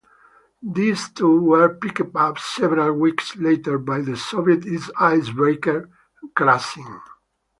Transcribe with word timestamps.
These 0.63 1.09
two 1.11 1.39
were 1.41 1.75
picked 1.75 2.15
up 2.15 2.39
several 2.39 2.93
weeks 2.93 3.35
later 3.35 3.77
by 3.77 4.01
the 4.01 4.17
Soviet 4.17 4.65
icebreaker 4.99 5.91
"Krasin". 6.35 7.01